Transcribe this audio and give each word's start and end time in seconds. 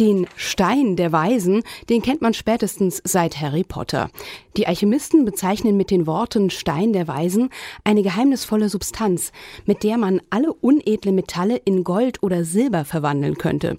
Den 0.00 0.28
Stein 0.36 0.94
der 0.94 1.10
Weisen, 1.10 1.64
den 1.88 2.02
kennt 2.02 2.22
man 2.22 2.32
spätestens 2.32 3.02
seit 3.02 3.40
Harry 3.40 3.64
Potter. 3.64 4.10
Die 4.56 4.68
Alchemisten 4.68 5.24
bezeichnen 5.24 5.76
mit 5.76 5.90
den 5.90 6.06
Worten 6.06 6.50
Stein 6.50 6.92
der 6.92 7.08
Weisen 7.08 7.48
eine 7.82 8.04
geheimnisvolle 8.04 8.68
Substanz, 8.68 9.32
mit 9.66 9.82
der 9.82 9.98
man 9.98 10.22
alle 10.30 10.52
unedle 10.52 11.10
Metalle 11.10 11.56
in 11.56 11.82
Gold 11.82 12.22
oder 12.22 12.44
Silber 12.44 12.84
verwandeln 12.84 13.38
könnte. 13.38 13.76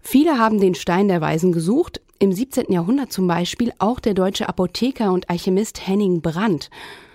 Viele 0.00 0.38
haben 0.38 0.60
den 0.60 0.76
Stein 0.76 1.08
der 1.08 1.20
Weisen 1.20 1.50
gesucht, 1.50 2.00
im 2.20 2.32
17. 2.32 2.72
Jahrhundert 2.72 3.12
zum 3.12 3.26
Beispiel 3.26 3.72
auch 3.80 3.98
der 3.98 4.14
deutsche 4.14 4.48
Apotheker 4.48 5.12
und 5.12 5.28
Alchemist 5.28 5.88
Henning 5.88 6.20
Brandt. 6.20 6.70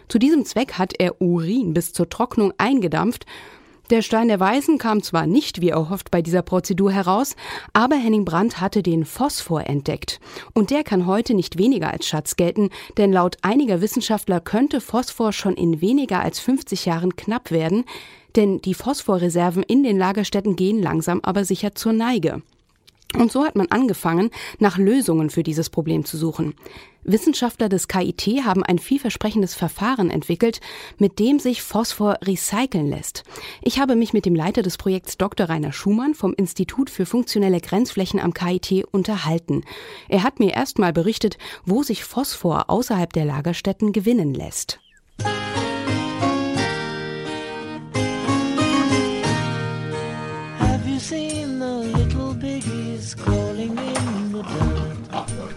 Zu 0.09 0.19
diesem 0.19 0.43
Zweck 0.43 0.73
hat 0.73 0.93
er 0.99 1.21
Urin 1.21 1.73
bis 1.73 1.93
zur 1.93 2.09
Trocknung 2.09 2.51
eingedampft 2.57 3.25
der 3.89 4.01
Stein 4.01 4.27
der 4.27 4.39
Weisen 4.39 4.77
kam 4.77 5.03
zwar 5.03 5.27
nicht 5.27 5.61
wie 5.61 5.69
erhofft 5.69 6.09
bei 6.11 6.21
dieser 6.21 6.41
Prozedur 6.41 6.91
heraus, 6.91 7.35
aber 7.73 7.95
Henning 7.95 8.25
Brandt 8.25 8.61
hatte 8.61 8.81
den 8.81 9.05
Phosphor 9.05 9.67
entdeckt. 9.67 10.19
Und 10.53 10.71
der 10.71 10.83
kann 10.83 11.05
heute 11.05 11.33
nicht 11.33 11.57
weniger 11.57 11.91
als 11.91 12.07
Schatz 12.07 12.35
gelten, 12.35 12.69
denn 12.97 13.11
laut 13.11 13.37
einiger 13.41 13.81
Wissenschaftler 13.81 14.39
könnte 14.39 14.81
Phosphor 14.81 15.33
schon 15.33 15.55
in 15.55 15.81
weniger 15.81 16.21
als 16.21 16.39
50 16.39 16.85
Jahren 16.85 17.15
knapp 17.15 17.51
werden, 17.51 17.83
denn 18.35 18.61
die 18.61 18.73
Phosphorreserven 18.73 19.63
in 19.63 19.83
den 19.83 19.97
Lagerstätten 19.97 20.55
gehen 20.55 20.81
langsam 20.81 21.19
aber 21.21 21.45
sicher 21.45 21.75
zur 21.75 21.93
Neige. 21.93 22.41
Und 23.17 23.31
so 23.31 23.45
hat 23.45 23.55
man 23.55 23.67
angefangen, 23.67 24.31
nach 24.59 24.77
Lösungen 24.77 25.29
für 25.29 25.43
dieses 25.43 25.69
Problem 25.69 26.03
zu 26.03 26.17
suchen. 26.17 26.55
Wissenschaftler 27.03 27.69
des 27.69 27.87
KIT 27.87 28.45
haben 28.45 28.63
ein 28.63 28.79
vielversprechendes 28.79 29.55
Verfahren 29.55 30.09
entwickelt, 30.09 30.61
mit 30.97 31.19
dem 31.19 31.39
sich 31.39 31.61
Phosphor 31.61 32.17
recyceln 32.23 32.89
lässt. 32.89 33.23
Ich 33.61 33.79
habe 33.79 33.95
mich 33.95 34.13
mit 34.13 34.25
dem 34.25 34.35
Leiter 34.35 34.61
des 34.61 34.77
Projekts 34.77 35.17
Dr. 35.17 35.49
Rainer 35.49 35.73
Schumann 35.73 36.15
vom 36.15 36.33
Institut 36.33 36.89
für 36.89 37.05
funktionelle 37.05 37.59
Grenzflächen 37.59 38.19
am 38.19 38.33
KIT 38.33 38.85
unterhalten. 38.91 39.63
Er 40.07 40.23
hat 40.23 40.39
mir 40.39 40.53
erstmal 40.53 40.93
berichtet, 40.93 41.37
wo 41.65 41.83
sich 41.83 42.03
Phosphor 42.03 42.69
außerhalb 42.69 43.11
der 43.11 43.25
Lagerstätten 43.25 43.91
gewinnen 43.91 44.33
lässt. 44.33 44.79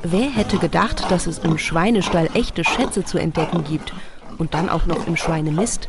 Wer 0.02 0.30
hätte 0.30 0.58
gedacht, 0.58 1.10
dass 1.10 1.26
es 1.26 1.38
im 1.38 1.58
Schweinestall 1.58 2.28
echte 2.34 2.64
Schätze 2.64 3.04
zu 3.04 3.18
entdecken 3.18 3.64
gibt? 3.64 3.92
Und 4.38 4.54
dann 4.54 4.68
auch 4.68 4.86
noch 4.86 5.06
im 5.06 5.16
Schweinemist? 5.16 5.88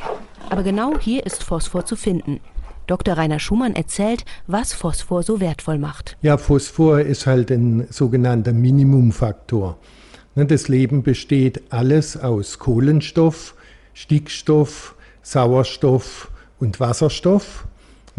Aber 0.50 0.64
genau 0.64 0.98
hier 0.98 1.26
ist 1.26 1.44
Phosphor 1.44 1.86
zu 1.86 1.96
finden. 1.96 2.40
Dr. 2.88 3.18
Rainer 3.18 3.40
Schumann 3.40 3.76
erzählt, 3.76 4.24
was 4.48 4.72
Phosphor 4.72 5.22
so 5.24 5.42
wertvoll 5.42 5.78
macht. 5.78 6.18
Ja, 6.22 6.38
Phosphor 6.38 7.02
ist 7.02 7.28
halt 7.28 7.52
ein 7.52 7.88
sogenannter 7.90 8.54
Minimumfaktor. 8.54 9.78
Ne, 10.36 10.46
das 10.46 10.70
Leben 10.70 11.04
besteht 11.04 11.64
alles 11.70 12.16
aus 12.16 12.60
Kohlenstoff, 12.60 13.56
Stickstoff, 13.94 14.96
Sauerstoff 15.22 16.32
und 16.60 16.80
Wasserstoff. 16.80 17.68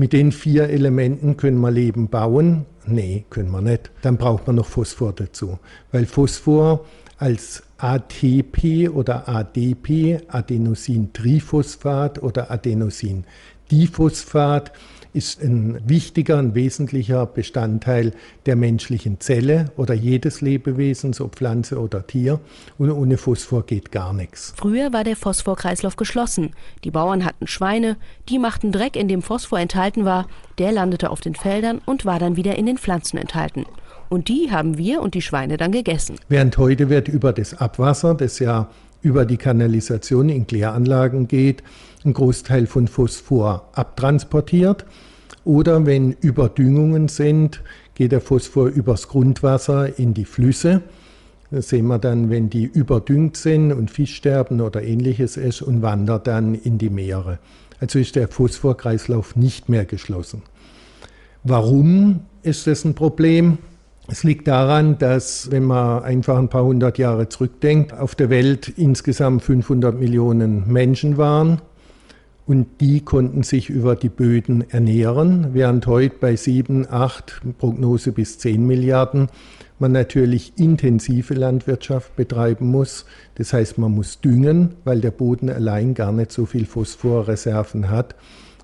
Mit 0.01 0.13
den 0.13 0.31
vier 0.31 0.69
Elementen 0.69 1.37
können 1.37 1.59
wir 1.59 1.73
Leben 1.73 2.07
bauen. 2.07 2.67
Nee, 2.87 3.25
können 3.31 3.51
wir 3.51 3.61
nicht. 3.61 3.91
Dann 4.01 4.17
braucht 4.17 4.47
man 4.47 4.55
noch 4.55 4.67
Phosphor 4.67 5.13
dazu. 5.13 5.59
Weil 5.91 6.07
Phosphor 6.07 6.85
als 7.19 7.65
ATP 7.79 8.91
oder 8.91 9.29
ADP, 9.29 10.21
Adenosintriphosphat 10.29 12.23
oder 12.23 12.53
Adenosindiphosphat, 12.53 14.71
ist 15.19 15.43
ein 15.43 15.81
wichtiger, 15.85 16.39
ein 16.39 16.55
wesentlicher 16.55 17.27
Bestandteil 17.27 18.13
der 18.47 18.55
menschlichen 18.55 19.19
Zelle 19.19 19.73
oder 19.77 19.93
jedes 19.93 20.41
Lebewesens, 20.41 21.21
ob 21.21 21.35
Pflanze 21.35 21.81
oder 21.81 22.07
Tier. 22.07 22.39
Und 22.79 22.93
ohne 22.93 23.19
Phosphor 23.19 23.67
geht 23.67 23.91
gar 23.91 24.13
nichts. 24.13 24.55
Früher 24.57 24.93
war 24.93 25.03
der 25.03 25.17
Phosphorkreislauf 25.17 25.97
geschlossen. 25.97 26.53
Die 26.85 26.93
Bauern 26.93 27.25
hatten 27.25 27.49
Schweine, 27.49 27.97
die 28.29 28.39
machten 28.39 28.71
Dreck, 28.71 28.95
in 28.95 29.09
dem 29.09 29.23
Phosphor 29.23 29.59
enthalten 29.59 30.05
war, 30.05 30.29
der 30.59 30.71
landete 30.71 31.11
auf 31.11 31.21
den 31.21 31.35
Feldern 31.35 31.81
und 31.85 32.05
war 32.05 32.21
dann 32.21 32.37
wieder 32.37 32.57
in 32.57 32.67
den 32.67 32.79
Pflanzen 32.79 33.19
enthalten. 33.19 33.67
Und 34.09 34.29
die 34.29 34.53
haben 34.53 34.79
wir 34.79 35.03
und 35.03 35.15
die 35.15 35.23
Schweine 35.23 35.57
dann 35.57 35.73
gegessen. 35.73 36.17
Während 36.29 36.57
heute 36.59 36.89
wird 36.89 37.09
über 37.09 37.33
das 37.33 37.55
Abwasser, 37.55 38.15
das 38.15 38.39
ja 38.39 38.71
über 39.03 39.25
die 39.25 39.37
Kanalisation 39.37 40.29
in 40.29 40.47
Kläranlagen 40.47 41.29
geht, 41.29 41.63
ein 42.05 42.13
Großteil 42.13 42.67
von 42.67 42.89
Phosphor 42.89 43.69
abtransportiert. 43.73 44.85
Oder 45.45 45.87
wenn 45.87 46.13
Überdüngungen 46.13 47.09
sind, 47.09 47.63
geht 47.95 48.13
der 48.13 48.21
Phosphor 48.21 48.69
übers 48.69 49.09
Grundwasser 49.09 49.99
in 49.99 50.15
die 50.15 50.25
Flüsse. 50.25 50.83
Das 51.51 51.71
sehen 51.71 51.87
wir 51.87 51.99
dann, 51.99 52.29
wenn 52.29 52.51
die 52.51 52.65
überdüngt 52.65 53.37
sind 53.37 53.73
und 53.73 53.91
Fischsterben 53.91 54.61
oder 54.61 54.83
ähnliches 54.83 55.37
ist 55.37 55.63
und 55.63 55.81
wandert 55.81 56.27
dann 56.27 56.55
in 56.55 56.77
die 56.77 56.91
Meere. 56.91 57.39
Also 57.81 57.99
ist 57.99 58.17
der 58.17 58.29
Phosphorkreislauf 58.29 59.37
nicht 59.37 59.69
mehr 59.69 59.85
geschlossen. 59.85 60.43
Warum 61.45 62.21
ist 62.43 62.67
das 62.67 62.85
ein 62.85 62.95
Problem? 62.95 63.59
Es 64.11 64.25
liegt 64.25 64.49
daran, 64.49 64.97
dass, 64.97 65.51
wenn 65.51 65.65
man 65.65 66.03
einfach 66.03 66.39
ein 66.39 66.49
paar 66.49 66.65
hundert 66.65 66.97
Jahre 66.97 67.29
zurückdenkt, 67.29 67.93
auf 67.93 68.15
der 68.15 68.31
Welt 68.31 68.73
insgesamt 68.75 69.43
500 69.43 70.01
Millionen 70.01 70.67
Menschen 70.67 71.19
waren 71.19 71.61
und 72.47 72.81
die 72.81 73.03
konnten 73.03 73.43
sich 73.43 73.69
über 73.69 73.97
die 73.97 74.09
Böden 74.09 74.65
ernähren, 74.71 75.49
während 75.53 75.87
heute 75.87 76.17
bei 76.19 76.37
7, 76.37 76.87
8, 76.91 77.43
Prognose 77.59 78.13
bis 78.13 78.39
10 78.39 78.67
Milliarden 78.67 79.29
man 79.79 79.93
natürlich 79.93 80.55
intensive 80.57 81.35
Landwirtschaft 81.35 82.17
betreiben 82.17 82.69
muss. 82.69 83.05
Das 83.35 83.53
heißt, 83.53 83.77
man 83.77 83.93
muss 83.93 84.21
düngen, 84.21 84.71
weil 84.85 85.01
der 85.01 85.11
Boden 85.11 85.51
allein 85.51 85.93
gar 85.93 86.13
nicht 86.13 86.33
so 86.33 86.47
viel 86.47 86.65
Phosphorreserven 86.65 87.91
hat 87.91 88.15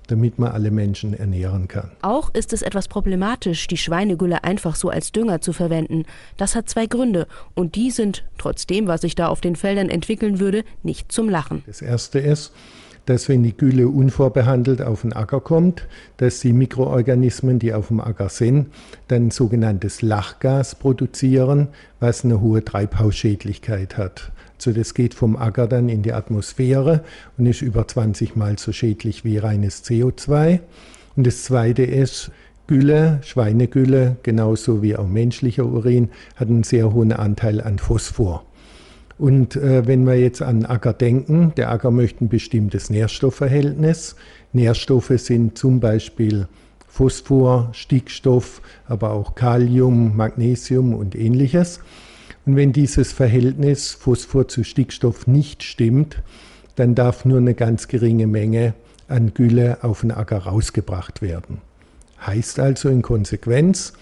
damit 0.07 0.39
man 0.39 0.51
alle 0.51 0.71
Menschen 0.71 1.13
ernähren 1.13 1.67
kann. 1.67 1.91
Auch 2.01 2.33
ist 2.33 2.53
es 2.53 2.61
etwas 2.61 2.87
problematisch, 2.87 3.67
die 3.67 3.77
Schweinegülle 3.77 4.43
einfach 4.43 4.75
so 4.75 4.89
als 4.89 5.11
Dünger 5.11 5.41
zu 5.41 5.53
verwenden. 5.53 6.05
Das 6.37 6.55
hat 6.55 6.69
zwei 6.69 6.85
Gründe 6.85 7.27
und 7.53 7.75
die 7.75 7.91
sind, 7.91 8.25
trotz 8.37 8.65
dem, 8.65 8.87
was 8.87 9.01
sich 9.01 9.15
da 9.15 9.27
auf 9.27 9.41
den 9.41 9.55
Feldern 9.55 9.89
entwickeln 9.89 10.39
würde, 10.39 10.63
nicht 10.83 11.11
zum 11.11 11.29
Lachen. 11.29 11.63
Das 11.65 11.81
erste 11.81 12.19
ist, 12.19 12.51
dass 13.05 13.29
wenn 13.29 13.43
die 13.43 13.55
Gülle 13.55 13.87
unvorbehandelt 13.87 14.81
auf 14.81 15.01
den 15.01 15.13
Acker 15.13 15.39
kommt, 15.39 15.87
dass 16.17 16.39
die 16.39 16.53
Mikroorganismen, 16.53 17.59
die 17.59 17.73
auf 17.73 17.89
dem 17.89 17.99
Acker 17.99 18.29
sind, 18.29 18.67
dann 19.07 19.31
sogenanntes 19.31 20.01
Lachgas 20.01 20.75
produzieren, 20.75 21.67
was 21.99 22.25
eine 22.25 22.41
hohe 22.41 22.63
Treibhausschädlichkeit 22.63 23.97
hat. 23.97 24.31
Also 24.57 24.71
das 24.71 24.93
geht 24.93 25.13
vom 25.13 25.35
Acker 25.35 25.67
dann 25.67 25.89
in 25.89 26.01
die 26.01 26.13
Atmosphäre 26.13 27.03
und 27.37 27.45
ist 27.45 27.61
über 27.61 27.87
20 27.87 28.35
Mal 28.35 28.57
so 28.57 28.71
schädlich 28.71 29.23
wie 29.23 29.37
reines 29.37 29.83
CO2. 29.83 30.59
Und 31.15 31.27
das 31.27 31.43
Zweite 31.43 31.83
ist, 31.83 32.31
Gülle, 32.67 33.19
Schweinegülle, 33.21 34.15
genauso 34.23 34.81
wie 34.81 34.95
auch 34.95 35.07
menschlicher 35.07 35.65
Urin, 35.65 36.09
hat 36.35 36.47
einen 36.47 36.63
sehr 36.63 36.93
hohen 36.93 37.13
Anteil 37.13 37.61
an 37.61 37.77
Phosphor. 37.77 38.43
Und 39.17 39.55
äh, 39.55 39.87
wenn 39.87 40.05
wir 40.05 40.15
jetzt 40.15 40.41
an 40.41 40.65
Acker 40.65 40.93
denken, 40.93 41.53
der 41.55 41.71
Acker 41.71 41.91
möchte 41.91 42.25
ein 42.25 42.29
bestimmtes 42.29 42.89
Nährstoffverhältnis. 42.89 44.15
Nährstoffe 44.51 45.13
sind 45.15 45.57
zum 45.57 45.79
Beispiel 45.79 46.47
Phosphor, 46.87 47.69
Stickstoff, 47.73 48.61
aber 48.87 49.11
auch 49.11 49.35
Kalium, 49.35 50.15
Magnesium 50.15 50.93
und 50.93 51.15
ähnliches. 51.15 51.79
Und 52.45 52.55
wenn 52.55 52.73
dieses 52.73 53.11
Verhältnis 53.11 53.93
Phosphor 53.93 54.47
zu 54.47 54.63
Stickstoff 54.63 55.27
nicht 55.27 55.63
stimmt, 55.63 56.21
dann 56.75 56.93
darf 56.93 57.25
nur 57.25 57.37
eine 57.37 57.53
ganz 57.53 57.87
geringe 57.87 58.27
Menge 58.27 58.73
an 59.07 59.33
Gülle 59.33 59.79
auf 59.81 60.01
den 60.01 60.11
Acker 60.11 60.39
rausgebracht 60.39 61.21
werden. 61.21 61.61
Heißt 62.25 62.59
also 62.59 62.89
in 62.89 63.01
Konsequenz, 63.01 63.93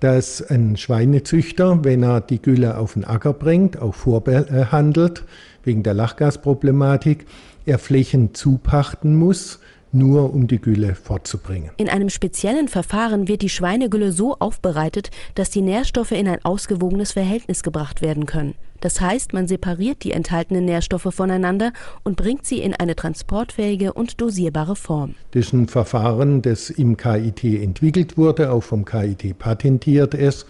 dass 0.00 0.42
ein 0.42 0.76
Schweinezüchter, 0.76 1.84
wenn 1.84 2.02
er 2.02 2.20
die 2.20 2.40
Gülle 2.40 2.78
auf 2.78 2.94
den 2.94 3.04
Acker 3.04 3.32
bringt, 3.32 3.80
auch 3.80 3.94
vorbehandelt, 3.94 5.24
wegen 5.62 5.82
der 5.82 5.94
Lachgasproblematik, 5.94 7.26
er 7.66 7.78
Flächen 7.78 8.34
zupachten 8.34 9.14
muss, 9.14 9.60
nur 9.92 10.32
um 10.32 10.46
die 10.46 10.60
Gülle 10.60 10.94
fortzubringen. 10.94 11.70
In 11.76 11.88
einem 11.88 12.10
speziellen 12.10 12.68
Verfahren 12.68 13.28
wird 13.28 13.42
die 13.42 13.48
Schweinegülle 13.48 14.12
so 14.12 14.36
aufbereitet, 14.38 15.10
dass 15.34 15.50
die 15.50 15.62
Nährstoffe 15.62 16.12
in 16.12 16.28
ein 16.28 16.44
ausgewogenes 16.44 17.12
Verhältnis 17.12 17.62
gebracht 17.62 18.02
werden 18.02 18.26
können. 18.26 18.54
Das 18.80 19.00
heißt, 19.00 19.34
man 19.34 19.46
separiert 19.46 20.04
die 20.04 20.12
enthaltenen 20.12 20.64
Nährstoffe 20.64 21.08
voneinander 21.10 21.72
und 22.02 22.16
bringt 22.16 22.46
sie 22.46 22.60
in 22.60 22.74
eine 22.74 22.96
transportfähige 22.96 23.92
und 23.92 24.20
dosierbare 24.20 24.74
Form. 24.74 25.14
Das 25.32 25.46
ist 25.46 25.52
ein 25.52 25.68
Verfahren, 25.68 26.40
das 26.40 26.70
im 26.70 26.96
KIT 26.96 27.44
entwickelt 27.44 28.16
wurde, 28.16 28.50
auch 28.50 28.62
vom 28.62 28.84
KIT 28.84 29.38
patentiert 29.38 30.14
ist. 30.14 30.46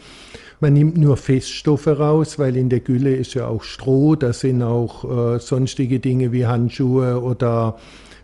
Man 0.60 0.74
nimmt 0.74 0.98
nur 0.98 1.16
Feststoffe 1.16 1.86
raus, 1.86 2.38
weil 2.38 2.54
in 2.54 2.68
der 2.68 2.80
Gülle 2.80 3.16
ist 3.16 3.34
ja 3.34 3.46
auch 3.48 3.62
Stroh, 3.62 4.14
da 4.14 4.32
sind 4.32 4.62
auch 4.62 5.34
äh, 5.34 5.40
sonstige 5.40 6.00
Dinge 6.00 6.32
wie 6.32 6.46
Handschuhe 6.46 7.20
oder 7.20 7.78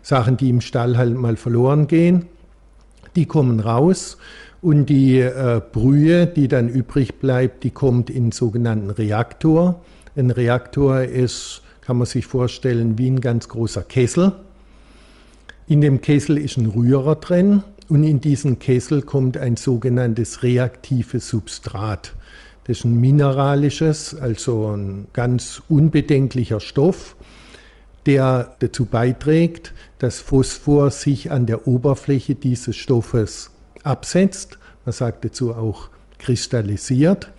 Sachen, 0.07 0.37
die 0.37 0.49
im 0.49 0.61
Stall 0.61 0.95
halt 0.97 1.17
mal 1.17 1.35
verloren 1.35 1.87
gehen. 1.87 2.27
Die 3.17 3.25
kommen 3.25 3.59
raus 3.59 4.17
Und 4.61 4.85
die 4.85 5.19
äh, 5.19 5.61
Brühe, 5.73 6.27
die 6.27 6.47
dann 6.47 6.69
übrig 6.69 7.19
bleibt, 7.19 7.65
die 7.65 7.71
kommt 7.71 8.09
in 8.09 8.23
einen 8.23 8.31
sogenannten 8.31 8.89
Reaktor. 8.89 9.81
Ein 10.15 10.31
Reaktor 10.31 11.01
ist, 11.01 11.61
kann 11.81 11.97
man 11.97 12.07
sich 12.07 12.25
vorstellen, 12.25 12.97
wie 12.97 13.09
ein 13.09 13.19
ganz 13.19 13.49
großer 13.49 13.83
Kessel. 13.83 14.31
In 15.67 15.81
dem 15.81 15.99
Kessel 15.99 16.37
ist 16.37 16.55
ein 16.55 16.67
Rührer 16.67 17.15
drin 17.15 17.63
und 17.89 18.05
in 18.05 18.21
diesen 18.21 18.59
Kessel 18.59 19.01
kommt 19.01 19.35
ein 19.37 19.57
sogenanntes 19.57 20.41
reaktives 20.41 21.27
Substrat. 21.27 22.13
Das 22.63 22.79
ist 22.79 22.85
ein 22.85 22.95
mineralisches, 22.95 24.15
also 24.15 24.67
ein 24.67 25.07
ganz 25.11 25.61
unbedenklicher 25.67 26.61
Stoff, 26.61 27.16
der 28.07 28.55
dazu 28.59 28.85
beiträgt, 28.85 29.73
dass 29.99 30.19
Phosphor 30.19 30.89
sich 30.89 31.29
an 31.29 31.45
der 31.45 31.67
Oberfläche 31.67 32.35
dieses 32.35 32.75
Stoffes 32.77 33.51
absetzt. 33.83 34.57
Man 34.85 34.93
sagt 34.93 35.25
dazu 35.25 35.53
auch 35.53 35.89
kristallisiert, 36.17 37.31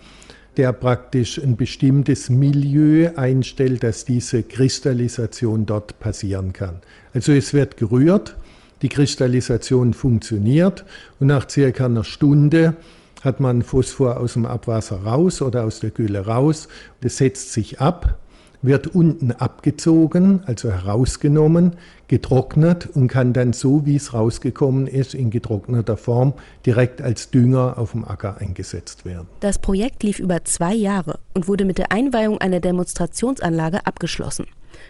der 0.57 0.71
praktisch 0.71 1.39
ein 1.39 1.57
bestimmtes 1.57 2.29
Milieu 2.29 3.09
einstellt, 3.15 3.81
dass 3.83 4.05
diese 4.05 4.43
Kristallisation 4.43 5.65
dort 5.65 5.99
passieren 5.99 6.53
kann. 6.53 6.81
Also 7.13 7.31
es 7.33 7.53
wird 7.53 7.75
gerührt, 7.77 8.35
die 8.83 8.89
Kristallisation 8.89 9.93
funktioniert 9.93 10.85
und 11.19 11.27
nach 11.27 11.49
circa 11.49 11.85
einer 11.85 12.03
Stunde 12.03 12.75
hat 13.21 13.39
man 13.39 13.63
Phosphor 13.63 14.17
aus 14.17 14.33
dem 14.33 14.45
Abwasser 14.45 15.03
raus 15.03 15.41
oder 15.41 15.65
aus 15.65 15.79
der 15.79 15.89
Gülle 15.89 16.25
raus. 16.25 16.67
Das 17.01 17.17
setzt 17.17 17.51
sich 17.51 17.81
ab, 17.81 18.17
wird 18.61 18.87
unten 18.87 19.31
abgezogen, 19.31 20.41
also 20.45 20.71
herausgenommen, 20.71 21.75
getrocknet 22.07 22.89
und 22.93 23.07
kann 23.07 23.33
dann 23.33 23.53
so, 23.53 23.85
wie 23.85 23.95
es 23.95 24.13
rausgekommen 24.13 24.87
ist, 24.87 25.13
in 25.13 25.29
getrockneter 25.29 25.97
Form 25.97 26.33
direkt 26.65 27.01
als 27.01 27.29
Dünger 27.31 27.77
auf 27.77 27.91
dem 27.91 28.05
Acker 28.05 28.37
eingesetzt 28.39 29.05
werden. 29.05 29.27
Das 29.39 29.59
Projekt 29.59 30.03
lief 30.03 30.19
über 30.19 30.43
zwei 30.43 30.73
Jahre 30.73 31.19
und 31.33 31.47
wurde 31.47 31.65
mit 31.65 31.77
der 31.77 31.91
Einweihung 31.91 32.39
einer 32.39 32.59
Demonstrationsanlage 32.59 33.85
abgeschlossen. 33.85 34.45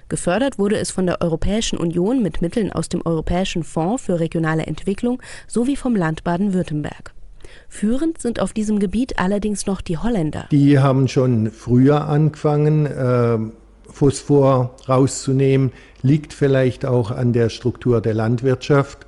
Gefördert 0.08 0.60
wurde 0.60 0.78
es 0.78 0.92
von 0.92 1.06
der 1.06 1.22
Europäischen 1.22 1.78
Union 1.78 2.22
mit 2.22 2.42
Mitteln 2.42 2.72
aus 2.72 2.90
dem 2.90 3.02
Europäischen 3.06 3.64
Fonds 3.64 4.04
für 4.04 4.20
regionale 4.20 4.66
Entwicklung 4.66 5.22
sowie 5.48 5.76
vom 5.76 5.96
Land 5.96 6.24
Baden-Württemberg. 6.24 7.14
Führend 7.68 8.22
sind 8.22 8.40
auf 8.40 8.54
diesem 8.54 8.80
Gebiet 8.80 9.20
allerdings 9.20 9.66
noch 9.66 9.82
die 9.82 9.98
Holländer. 9.98 10.48
Die 10.52 10.80
haben 10.80 11.08
schon 11.08 11.52
früher 11.52 12.08
angefangen, 12.08 12.86
äh, 12.86 13.38
Phosphor 13.92 14.76
rauszunehmen. 14.88 15.72
Liegt 16.02 16.34
vielleicht 16.34 16.86
auch 16.86 17.12
an 17.12 17.34
der 17.34 17.50
Struktur 17.50 18.02
der 18.02 18.14
Landwirtschaft. 18.14 19.06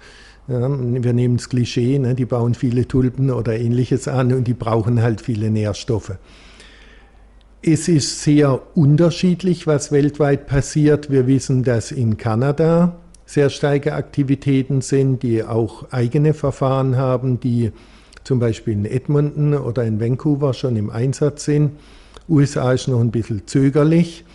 Wir 0.47 1.13
nehmen 1.13 1.37
das 1.37 1.47
Klischee, 1.49 1.97
ne, 1.97 2.13
die 2.15 2.25
bauen 2.25 2.55
viele 2.55 2.87
Tulpen 2.87 3.31
oder 3.31 3.57
ähnliches 3.57 4.07
an 4.07 4.33
und 4.33 4.47
die 4.47 4.53
brauchen 4.53 5.01
halt 5.01 5.21
viele 5.21 5.49
Nährstoffe. 5.49 6.17
Es 7.61 7.87
ist 7.87 8.23
sehr 8.23 8.59
unterschiedlich, 8.75 9.67
was 9.67 9.91
weltweit 9.91 10.47
passiert. 10.47 11.11
Wir 11.11 11.27
wissen, 11.27 11.63
dass 11.63 11.91
in 11.91 12.17
Kanada 12.17 12.97
sehr 13.25 13.49
starke 13.49 13.93
Aktivitäten 13.93 14.81
sind, 14.81 15.23
die 15.23 15.43
auch 15.43 15.91
eigene 15.91 16.33
Verfahren 16.33 16.97
haben, 16.97 17.39
die 17.39 17.71
zum 18.23 18.39
Beispiel 18.39 18.73
in 18.73 18.85
Edmonton 18.85 19.53
oder 19.53 19.83
in 19.83 19.99
Vancouver 19.99 20.53
schon 20.53 20.75
im 20.75 20.89
Einsatz 20.89 21.45
sind. 21.45 21.71
USA 22.29 22.73
ist 22.73 22.87
noch 22.87 22.99
ein 22.99 23.11
bisschen 23.11 23.47
zögerlich. 23.47 24.25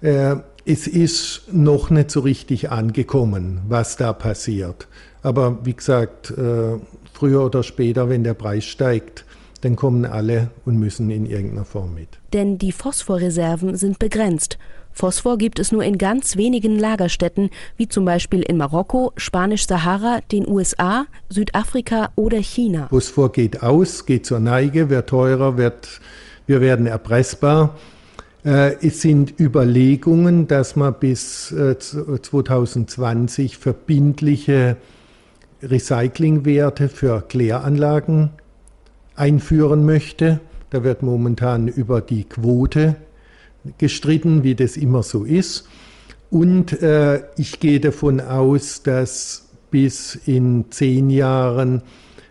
Äh, 0.00 0.36
es 0.64 0.86
ist 0.86 1.52
noch 1.52 1.90
nicht 1.90 2.10
so 2.10 2.20
richtig 2.20 2.70
angekommen, 2.70 3.62
was 3.68 3.96
da 3.96 4.12
passiert. 4.12 4.86
Aber 5.22 5.64
wie 5.64 5.74
gesagt, 5.74 6.30
äh, 6.30 6.78
früher 7.12 7.44
oder 7.44 7.62
später, 7.62 8.08
wenn 8.08 8.24
der 8.24 8.34
Preis 8.34 8.64
steigt, 8.64 9.24
dann 9.62 9.76
kommen 9.76 10.04
alle 10.04 10.50
und 10.64 10.76
müssen 10.78 11.10
in 11.10 11.26
irgendeiner 11.26 11.64
Form 11.64 11.94
mit. 11.94 12.08
Denn 12.32 12.58
die 12.58 12.72
Phosphorreserven 12.72 13.76
sind 13.76 13.98
begrenzt. 13.98 14.58
Phosphor 14.92 15.38
gibt 15.38 15.58
es 15.58 15.72
nur 15.72 15.82
in 15.82 15.98
ganz 15.98 16.36
wenigen 16.36 16.78
Lagerstätten, 16.78 17.50
wie 17.76 17.88
zum 17.88 18.04
Beispiel 18.04 18.42
in 18.42 18.56
Marokko, 18.56 19.12
Spanisch-Sahara, 19.16 20.20
den 20.30 20.46
USA, 20.46 21.06
Südafrika 21.28 22.10
oder 22.14 22.38
China. 22.38 22.88
Phosphor 22.88 23.32
geht 23.32 23.62
aus, 23.62 24.06
geht 24.06 24.26
zur 24.26 24.40
Neige, 24.40 24.90
wird 24.90 25.08
teurer, 25.08 25.56
wird, 25.56 26.00
wir 26.46 26.60
werden 26.60 26.86
erpressbar. 26.86 27.76
Äh, 28.44 28.74
es 28.86 29.00
sind 29.00 29.38
Überlegungen, 29.40 30.48
dass 30.48 30.76
man 30.76 30.94
bis 30.94 31.48
2020 31.48 33.52
äh, 33.52 33.56
verbindliche 33.56 34.76
Recyclingwerte 35.62 36.88
für 36.88 37.22
Kläranlagen 37.22 38.30
einführen 39.14 39.84
möchte. 39.84 40.40
Da 40.70 40.84
wird 40.84 41.02
momentan 41.02 41.68
über 41.68 42.00
die 42.00 42.24
Quote 42.24 42.96
gestritten, 43.78 44.42
wie 44.42 44.54
das 44.54 44.76
immer 44.76 45.02
so 45.02 45.24
ist. 45.24 45.66
Und 46.30 46.80
äh, 46.82 47.22
ich 47.36 47.60
gehe 47.60 47.80
davon 47.80 48.20
aus, 48.20 48.82
dass 48.82 49.48
bis 49.70 50.14
in 50.14 50.66
zehn 50.70 51.10
Jahren 51.10 51.82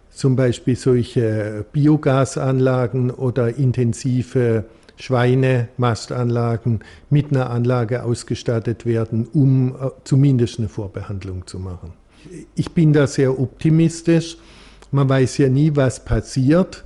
zum 0.10 0.36
Beispiel 0.36 0.75
solche 0.75 1.66
Biogasanlagen 1.72 3.12
oder 3.12 3.56
intensive 3.57 4.66
Schweinemastanlagen 4.98 6.80
mit 7.10 7.31
einer 7.31 7.50
Anlage 7.50 8.04
ausgestattet 8.04 8.86
werden, 8.86 9.28
um 9.33 9.75
äh, 9.75 9.89
zumindest 10.04 10.60
eine 10.60 10.69
Vorbehandlung 10.69 11.48
zu 11.48 11.60
machen. 11.60 11.94
Ich 12.56 12.72
bin 12.72 12.94
da 12.94 13.07
sehr 13.07 13.39
optimistisch. 13.39 14.38
Man 14.92 15.10
weiß 15.10 15.39
ja 15.39 15.50
nie, 15.50 15.75
was 15.75 16.06
passiert. 16.06 16.83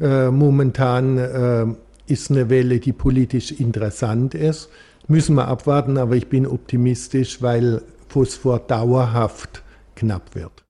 Äh, 0.00 0.30
momentan 0.30 1.18
äh, 1.18 1.66
ist 2.06 2.30
eine 2.30 2.50
Welle, 2.50 2.80
die 2.80 2.92
politisch 2.92 3.52
interessant 3.52 4.34
ist. 4.34 4.68
Müssen 5.08 5.34
wir 5.36 5.48
abwarten, 5.48 5.98
aber 5.98 6.16
ich 6.16 6.28
bin 6.28 6.46
optimistisch, 6.46 7.42
weil 7.42 7.82
Phosphor 8.08 8.60
dauerhaft 8.60 9.62
knapp 9.96 10.34
wird. 10.34 10.52